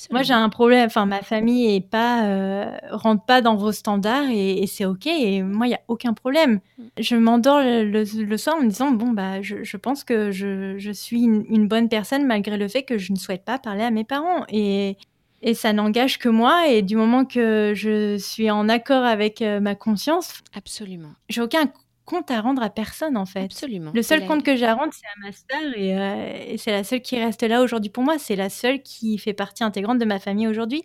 [0.10, 0.88] Moi, j'ai un problème.
[0.88, 5.06] Enfin, ma famille est pas euh, rentre pas dans vos standards et, c'est ok.
[5.06, 6.60] Et moi, il y a aucun problème.
[6.78, 6.84] Mm.
[7.00, 11.22] Je m'endors le, soir en me disant bon bah, je, pense que je, je suis
[11.22, 14.46] une, bonne personne malgré le fait que je ne souhaite pas parler à mes parents
[14.50, 14.98] et
[15.46, 16.68] et ça n'engage que moi.
[16.68, 21.72] Et du moment que je suis en accord avec euh, ma conscience, absolument, j'ai aucun
[22.06, 23.44] compte à rendre à personne en fait.
[23.44, 23.92] Absolument.
[23.94, 26.84] Le seul compte que j'ai à rendre, c'est à ma sœur euh, et, c'est la
[26.84, 28.18] seule qui reste là aujourd'hui pour moi.
[28.18, 30.84] C'est la seule qui fait partie intégrante de ma famille aujourd'hui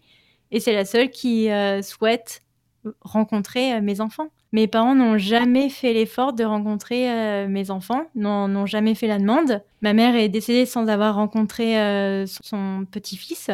[0.50, 2.42] et c'est la seule qui euh, souhaite
[3.02, 4.28] rencontrer euh, mes enfants.
[4.52, 9.62] Mes parents n'ont jamais fait l'effort de rencontrer mes enfants, n'ont jamais fait la demande.
[9.80, 11.76] Ma mère est décédée sans avoir rencontré
[12.26, 13.48] son petit-fils.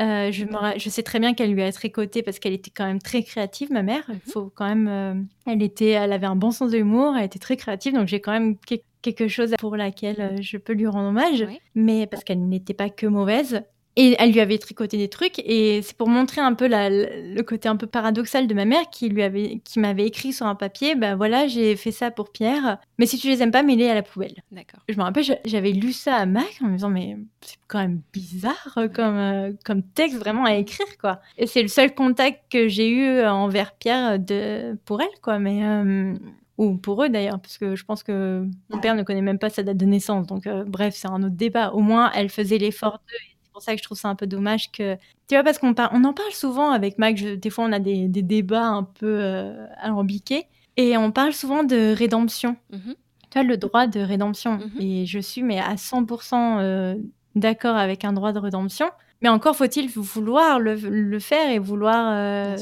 [0.00, 0.44] Euh, je,
[0.78, 3.70] je, sais très bien qu'elle lui a tricoté parce qu'elle était quand même très créative,
[3.70, 4.04] ma mère.
[4.08, 4.18] Mhm.
[4.26, 4.88] faut quand même.
[4.88, 5.14] Euh,
[5.46, 8.20] elle était, elle avait un bon sens de l'humour, elle était très créative, donc j'ai
[8.20, 8.56] quand même
[9.02, 11.46] quelque chose pour laquelle euh, je peux lui rendre hommage.
[11.74, 13.62] Mais parce qu'elle n'était pas que mauvaise.
[13.96, 17.68] Et elle lui avait tricoté des trucs et c'est pour montrer un peu le côté
[17.68, 20.94] un peu paradoxal de ma mère qui lui avait qui m'avait écrit sur un papier
[20.94, 23.94] ben voilà j'ai fait ça pour Pierre mais si tu les aimes pas mets-les à
[23.94, 24.34] la poubelle.
[24.50, 24.80] D'accord.
[24.88, 28.00] Je me rappelle j'avais lu ça à Mac en me disant mais c'est quand même
[28.14, 31.20] bizarre comme euh, comme texte vraiment à écrire quoi.
[31.36, 35.64] Et c'est le seul contact que j'ai eu envers Pierre de pour elle quoi mais
[35.64, 36.14] euh,
[36.58, 39.50] ou pour eux d'ailleurs, parce que je pense que mon père ne connaît même pas
[39.50, 40.26] sa date de naissance.
[40.26, 41.70] Donc, euh, bref, c'est un autre débat.
[41.72, 44.70] Au moins, elle faisait l'effort d'eux pour ça que je trouve ça un peu dommage
[44.72, 44.96] que.
[45.28, 48.08] Tu vois, parce qu'on on en parle souvent avec Mac, des fois on a des,
[48.08, 52.56] débats un peu euh, alambiqués, et on parle souvent de rédemption.
[52.72, 52.94] Mm-hmm.
[53.30, 54.58] Tu vois, le droit de rédemption.
[54.58, 54.80] Mm-hmm.
[54.80, 56.94] Et je suis mais à 100% euh,
[57.34, 58.90] d'accord avec un droit de rédemption.
[59.22, 62.56] Mais encore faut-il vouloir le, faire et vouloir euh,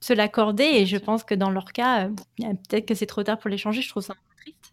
[0.00, 0.64] se l'accorder.
[0.64, 3.82] Et je pense que dans leur cas, peut-être que c'est trop tard pour l'échanger.
[3.82, 4.14] Je trouve ça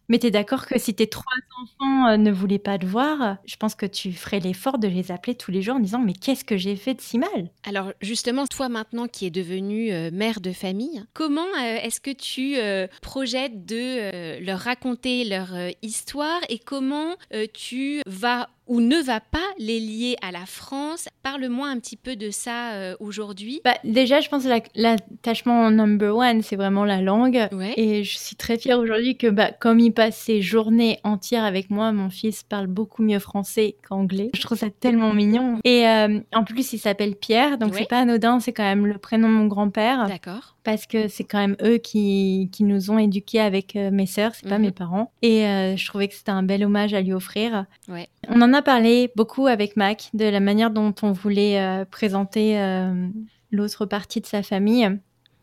[0.10, 1.24] mais tu es d'accord que si tes trois
[1.62, 5.12] enfants euh, ne voulaient pas te voir, je pense que tu ferais l'effort de les
[5.12, 7.50] appeler tous les jours en disant Mais qu'est-ce que j'ai fait de si mal?
[7.68, 12.12] Alors, justement, toi maintenant qui es devenue euh, mère de famille, comment euh, est-ce que
[12.12, 12.58] tu
[13.02, 15.50] projettes de leur raconter leur
[15.82, 17.16] histoire et comment
[17.54, 21.08] tu vas ou ne va pas les lier à la France?
[21.24, 23.62] Parle-moi un petit peu de ça euh, aujourd'hui.
[23.64, 27.48] Bah, déjà, je pense que l'attachement number one, c'est vraiment la langue.
[27.76, 31.70] Et je suis très fière aujourd'hui que, bah, comme il passe ses journées entières avec
[31.70, 34.30] moi, mon fils parle beaucoup mieux français qu'anglais.
[34.34, 35.60] Je trouve ça tellement mignon.
[35.64, 38.98] Et euh, en plus, il s'appelle Pierre, donc c'est pas anodin, c'est quand même le
[38.98, 40.08] prénom de mon grand-père.
[40.08, 44.06] D'accord parce que c'est quand même eux qui, qui, nous ont éduqués avec euh, mes
[44.06, 44.66] sœurs, c'est pas mhm.
[44.66, 45.14] mes parents.
[45.22, 45.44] Et
[45.78, 47.66] je trouvais que c'était un bel hommage à lui offrir.
[47.88, 48.10] Ouais.
[48.30, 52.60] On en a parlé beaucoup avec Mac de la manière dont on voulait euh, présenter
[52.60, 53.08] euh,
[53.52, 54.90] l'autre partie de sa famille.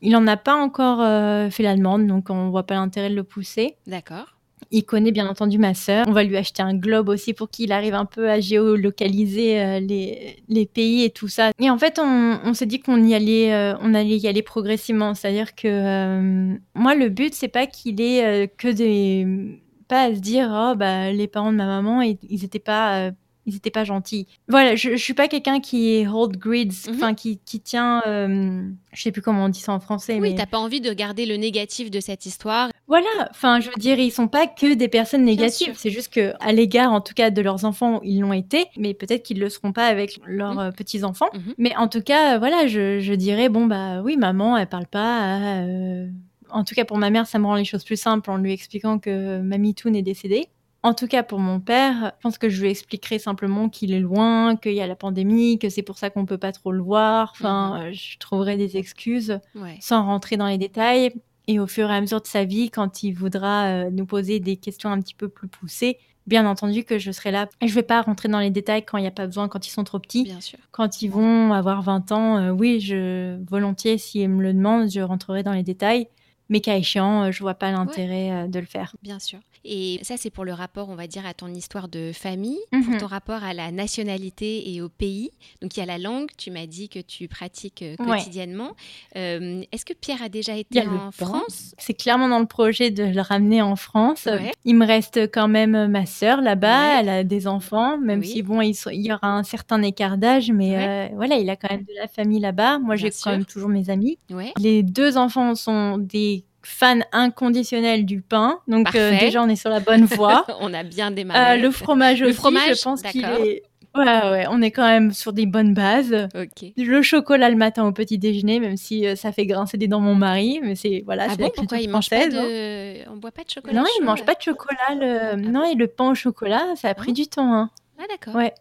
[0.03, 3.15] Il n'en a pas encore euh, fait la demande, donc on voit pas l'intérêt de
[3.15, 3.77] le pousser.
[3.87, 4.37] D'accord.
[4.71, 6.05] Il connaît bien entendu ma sœur.
[6.09, 10.43] On va lui acheter un globe aussi pour qu'il arrive un peu à géolocaliser les,
[10.49, 11.53] les, pays et tout ça.
[11.61, 15.15] Et en fait, on, on s'est dit qu'on y allait, on allait y aller progressivement.
[15.15, 20.49] C'est-à-dire que moi, le but, c'est pas qu'il ait que des pas à se dire
[20.51, 23.11] oh bah les parents de ma maman ils n'étaient pas euh,
[23.47, 24.27] ils étaient pas gentils.
[24.49, 26.95] Voilà, je, je suis pas quelqu'un qui hold grids, mhm.
[26.95, 30.19] enfin qui, qui, tient, euh, je sais plus comment on dit ça en français.
[30.21, 32.71] Oui, t'as pas envie de garder le négatif de cette histoire.
[32.87, 36.33] Voilà, enfin je veux dire, ils sont pas que des personnes négatives, c'est juste que
[36.41, 39.49] à l'égard, en tout cas, de leurs enfants, ils l'ont été, mais peut-être qu'ils le
[39.49, 40.59] seront pas avec leurs mhm.
[40.61, 41.29] euh, petits enfants.
[41.33, 41.55] Mhm.
[41.59, 45.63] Mais en tout cas, voilà, je, je, dirais bon bah oui, maman, elle parle pas.
[45.63, 46.09] Euh,
[46.55, 48.53] en tout cas, pour ma mère, ça me rend les choses plus simples en lui
[48.53, 50.49] expliquant que Mamie Toon est décédée.
[50.85, 54.01] En tout cas, pour mon père, je pense que je lui expliquerai simplement qu'il est
[54.01, 56.83] loin, qu'il y a la pandémie, que c'est pour ça qu'on peut pas trop le
[56.83, 57.33] voir.
[57.35, 57.95] Enfin, mhm.
[57.95, 59.41] je trouverai des excuses
[59.81, 61.13] sans rentrer dans les détails.
[61.49, 64.41] Et au fur et à mesure de sa vie, quand il voudra euh, nous poser
[64.41, 67.49] des questions un petit peu plus poussées, bien entendu que je serai là.
[67.61, 69.67] Et je vais pas rentrer dans les détails quand il n'y a pas besoin, quand
[69.67, 70.25] ils sont trop petits.
[70.25, 70.59] Bien sûr.
[70.71, 75.01] Quand ils vont avoir 20 ans, euh, oui, je volontiers, s'ils me le demandent, je
[75.01, 76.09] rentrerai dans les détails.
[76.55, 78.95] Mais cas échéant, euh, je vois pas l'intérêt de le faire.
[79.03, 79.41] Bien sûr.
[79.65, 82.81] Et ça, c'est pour le rapport, on va dire, à ton histoire de famille, pour
[82.81, 82.99] mhm.
[82.99, 85.31] ton rapport à la nationalité et au pays.
[85.63, 88.73] Donc, il y a la langue, tu m'as dit que tu pratiques euh, quotidiennement.
[89.17, 91.75] Euh, est-ce que Pierre a déjà été en France?
[91.79, 94.29] C'est clairement dans le projet de le ramener en France.
[94.65, 98.61] Il me reste quand même ma sœur là-bas, elle a des enfants, même si, bon,
[98.61, 101.95] il, y aura un certain écart d'âge, mais euh, voilà, il a quand même de
[101.99, 102.79] la famille là-bas.
[102.79, 104.19] Moi, j'ai quand même toujours mes amis.
[104.59, 108.61] Les deux enfants sont des fan inconditionnel du pain.
[108.69, 110.47] Donc euh, déjà, on est sur la bonne voie.
[110.61, 111.59] on a bien démarré.
[111.59, 113.63] Euh, le fromage aussi, fromage, je pense qu'il est...
[113.97, 116.29] Ouais, ouais, on est quand même sur des bonnes bases.
[116.77, 120.01] Le chocolat le matin au petit déjeuner, même si euh, ça fait grincer des dents
[120.01, 123.03] mon mari, mais c'est voilà, ah bon, pourquoi il mange pas de...
[123.03, 123.05] Hein.
[123.13, 124.95] On boit pas de chocolat Non, il mange pas de chocolat.
[124.99, 125.19] Le...
[125.21, 127.55] Ah non, et le pain au chocolat, ça a ah pris du temps.
[127.55, 127.71] Hein.
[128.01, 128.35] Ah d'accord.
[128.35, 128.53] Ouais.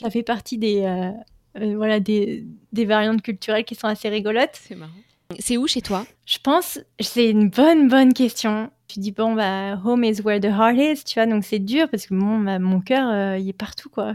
[0.00, 1.12] Ça fait partie des
[1.54, 4.50] voilà des, des variantes culturelles qui sont assez rigolotes.
[4.54, 4.92] C'est marrant.
[5.38, 6.04] C'est où chez toi?
[6.26, 8.70] Je pense, c'est une bonne, bonne question.
[8.88, 11.88] Tu dis, bon, bah, home is where the heart is, tu vois, donc c'est dur
[11.88, 14.14] parce que mon, mon cœur, euh, il est partout, quoi.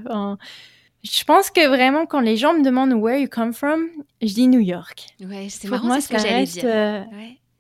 [1.04, 3.86] je pense que vraiment, quand les gens me demandent where you come from,
[4.22, 5.06] je dis New York.
[5.22, 6.64] Ouais, c'est marrant, moi, ce que j'allais dire.
[6.66, 7.04] Euh,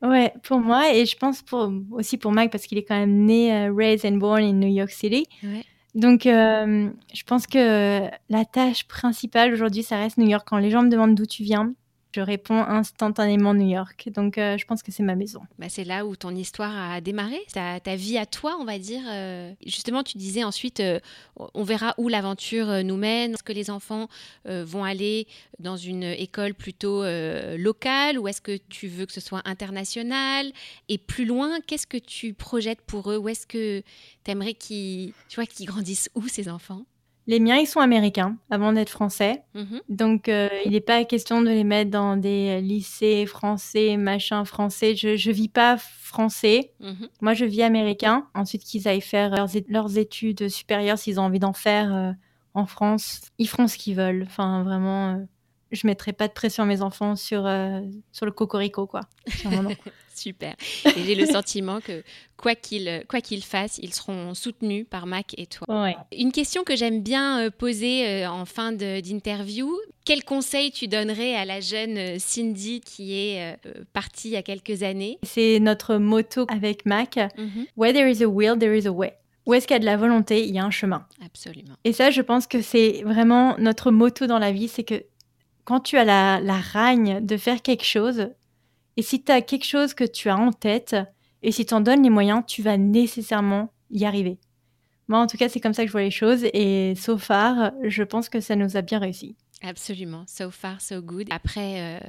[0.01, 0.33] ouais.
[0.43, 3.67] pour moi, et je pense pour, aussi pour Mike, parce qu'il est quand même né,
[3.67, 5.25] uh, raised and born in New York City.
[5.43, 5.63] Ouais.
[5.93, 10.45] Donc, je pense que la tâche principale aujourd'hui, ça reste New York.
[10.45, 11.73] Quand les gens me demandent d'où tu viens,
[12.15, 14.09] je réponds instantanément New York.
[14.15, 15.41] Donc, euh, je pense que c'est ma maison.
[15.59, 18.79] Bah, c'est là où ton histoire a démarré, ta, ta vie à toi, on va
[18.79, 19.01] dire.
[19.05, 19.51] Euh.
[19.65, 21.01] justement, tu disais ensuite, euh,
[21.53, 23.33] on verra où l'aventure nous mène.
[23.33, 24.07] Est-ce que les enfants
[24.45, 25.27] vont aller
[25.59, 27.03] dans une école plutôt
[27.57, 30.51] locale ou est-ce que tu veux que ce soit international?
[30.87, 33.17] Et plus loin, qu'est-ce que tu projettes pour eux?
[33.17, 33.83] Où est-ce que
[34.23, 35.13] tu aimerais qu'ils
[35.61, 36.85] grandissent où ces enfants?
[37.27, 39.43] Les miens, ils sont américains avant d'être français.
[39.55, 39.81] Mhm.
[39.89, 44.95] Donc, euh, il n'est pas question de les mettre dans des lycées français, machin français.
[44.95, 46.73] Je ne vis pas français.
[46.79, 47.07] Mhm.
[47.21, 48.27] Moi, je vis américain.
[48.35, 49.31] Ensuite, qu'ils aillent faire
[49.69, 52.11] leurs, études supérieures, s'ils ont envie d'en faire euh,
[52.53, 54.23] en France, ils feront ce qu'ils veulent.
[54.27, 55.17] Enfin, vraiment, euh,
[55.75, 57.49] je ne mettrai pas de pression à mes enfants sur,
[58.11, 59.01] sur le cocorico, quoi.
[60.15, 60.55] Super.
[60.85, 62.01] Et j'ai le sentiment que
[62.37, 65.93] quoi qu'ils quoi qu'ils fassent, ils seront soutenus par Mac et toi.
[66.17, 69.69] Une question que j'aime bien euh, poser euh, en fin d'interview.
[70.05, 73.57] Quel conseil tu donnerais à la jeune euh, Cindy qui est
[73.91, 75.19] partie il y a quelques années?
[75.23, 77.17] C'est notre motto avec Mac.
[77.37, 77.65] Mhm.
[77.75, 79.13] Where there is a will, there is a way.
[79.45, 81.05] Où est-ce qu'il y a de la volonté, il y a un chemin.
[81.23, 81.75] Absolument.
[81.83, 85.03] Et ça, je pense que c'est vraiment notre motto dans la vie, c'est que
[85.65, 88.29] quand tu as la, la ragne de faire quelque chose,
[88.97, 90.95] et si tu as quelque chose que tu as en tête,
[91.43, 94.39] et si tu en donnes les moyens, tu vas nécessairement y arriver.
[95.07, 96.45] Moi, en tout cas, c'est comme ça que je vois les choses.
[96.53, 99.35] Et so far, je pense que ça nous a bien réussi.
[99.63, 101.27] Absolument, so far so good.
[101.31, 101.99] Après euh,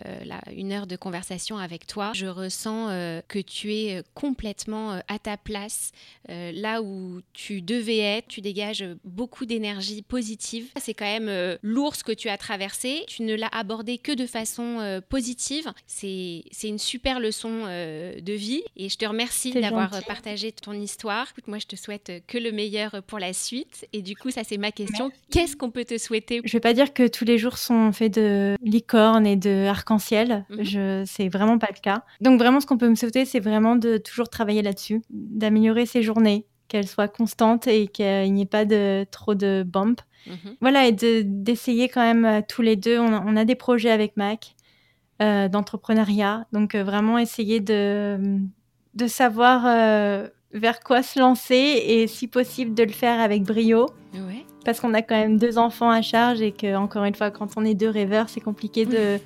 [0.54, 5.18] une heure de conversation avec toi, je ressens euh, que tu es euh, complètement à
[5.18, 5.92] ta place,
[6.28, 8.28] là où tu devais être.
[8.28, 10.68] Tu dégages beaucoup d'énergie positive.
[10.76, 13.04] C'est quand même lourd ce que tu as traversé.
[13.06, 15.72] Tu ne l'as abordé que de façon positive.
[15.86, 21.32] C'est une super leçon de vie et je te remercie d'avoir partagé ton histoire.
[21.46, 23.86] moi, je te souhaite que le meilleur pour la suite.
[23.92, 25.12] Et du coup, ça c'est ma question.
[25.30, 26.40] Qu'est-ce qu'on peut te souhaiter?
[26.44, 30.44] Je vais pas dire que tous les jours sont faits de licorne et de arc-en-ciel.
[30.50, 30.64] Mhm.
[30.64, 32.04] Je c'est vraiment pas le cas.
[32.20, 36.02] Donc vraiment, ce qu'on peut me souhaiter, c'est vraiment de toujours travailler là-dessus, d'améliorer ses
[36.02, 40.00] journées, qu'elles soient constantes et qu'il n'y ait pas de trop de bump.
[40.26, 40.56] Mhm.
[40.60, 42.98] Voilà, et d'essayer quand même euh, tous les deux.
[42.98, 44.56] On a, des projets avec Mac
[45.22, 48.18] euh, d'entrepreneuriat, donc euh, vraiment essayer de
[48.94, 49.64] de savoir
[50.52, 53.90] vers quoi se lancer et si possible de le faire avec brio.
[54.14, 57.30] Ouais parce qu'on a quand même deux enfants à charge et que, encore une fois,
[57.30, 59.18] quand on est deux rêveurs, c'est compliqué de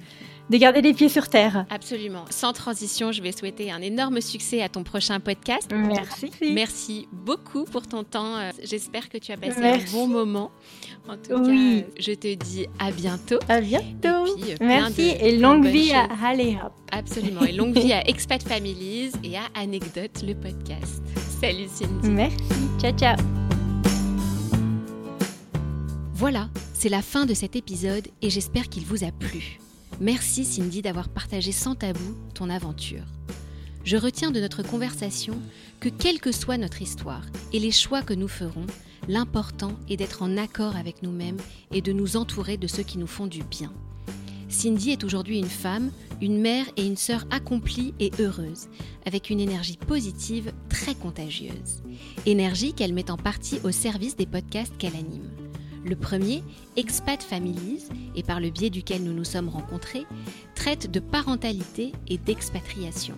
[0.50, 1.64] de garder les pieds sur terre.
[1.70, 2.24] Absolument.
[2.28, 5.70] Sans transition, je vais souhaiter un énorme succès à ton prochain podcast.
[5.72, 6.32] Merci.
[6.52, 8.36] Merci beaucoup pour ton temps.
[8.36, 10.50] Euh, j'espère que tu as passé un bon moment.
[11.08, 13.38] En tout cas, je te dis à bientôt.
[13.48, 14.26] À bientôt.
[14.38, 16.72] Et Merci et longue vie à Allez Hop.
[16.90, 17.42] Absolument.
[17.42, 21.00] Et longue vie à Expat Families et à Anecdote, le podcast.
[21.40, 22.08] Salut Cindy.
[22.08, 22.36] Merci.
[22.80, 23.39] Ciao, ciao.
[26.20, 29.58] Voilà, c'est la fin de cet épisode et j'espère qu'il vous a plu.
[30.02, 33.06] Merci Cindy d'avoir partagé sans tabou ton aventure.
[33.84, 35.32] Je retiens de notre conversation
[35.80, 38.66] que quelle que soit notre histoire et les choix que nous ferons,
[39.08, 41.38] l'important est d'être en accord avec nous-mêmes
[41.72, 43.72] et de nous entourer de ceux qui nous font du bien.
[44.50, 48.68] Cindy est aujourd'hui une femme, une mère et une sœur accomplie et heureuse,
[49.06, 51.82] avec une énergie positive très contagieuse.
[52.26, 55.39] Énergie qu'elle met en partie au service des podcasts qu'elle anime.
[55.84, 56.42] Le premier,
[56.76, 60.06] Expat Families, et par le biais duquel nous nous sommes rencontrés,
[60.54, 63.14] traite de parentalité et d'expatriation.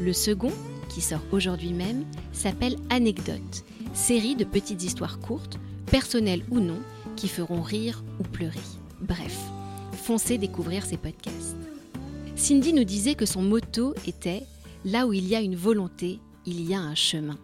[0.00, 0.52] Le second,
[0.88, 6.78] qui sort aujourd'hui même, s'appelle Anecdote, série de petites histoires courtes, personnelles ou non,
[7.16, 8.58] qui feront rire ou pleurer.
[9.00, 9.36] Bref,
[9.92, 11.56] foncez découvrir ces podcasts.
[12.36, 14.44] Cindy nous disait que son motto était
[14.84, 17.36] Là où il y a une volonté, il y a un chemin.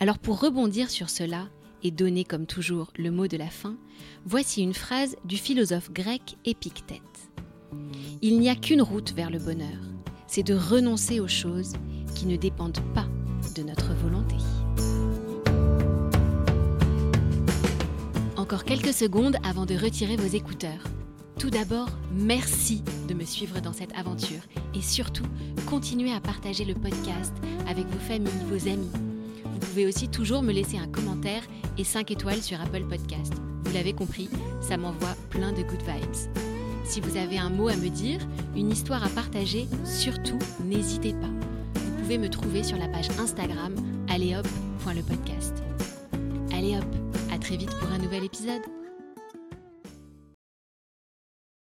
[0.00, 1.48] Alors pour rebondir sur cela,
[1.82, 3.76] et donner comme toujours le mot de la fin,
[4.24, 7.30] voici une phrase du philosophe grec Épictète.
[8.20, 9.78] Il n'y a qu'une route vers le bonheur,
[10.26, 11.72] c'est de renoncer aux choses
[12.14, 13.06] qui ne dépendent pas
[13.56, 14.36] de notre volonté.
[18.36, 20.84] Encore quelques secondes avant de retirer vos écouteurs.
[21.38, 24.42] Tout d'abord, merci de me suivre dans cette aventure
[24.74, 25.26] et surtout,
[25.66, 27.34] continuez à partager le podcast
[27.68, 29.11] avec vos familles, vos amis
[29.72, 31.42] pouvez aussi toujours me laisser un commentaire
[31.78, 33.32] et 5 étoiles sur Apple Podcast.
[33.64, 34.28] Vous l'avez compris,
[34.60, 36.30] ça m'envoie plein de good vibes.
[36.84, 38.20] Si vous avez un mot à me dire,
[38.54, 41.30] une histoire à partager, surtout n'hésitez pas.
[41.74, 43.74] Vous pouvez me trouver sur la page Instagram
[44.10, 45.62] alléhop.lepodcast.
[46.52, 46.84] Allez hop,
[47.32, 48.81] à très vite pour un nouvel épisode.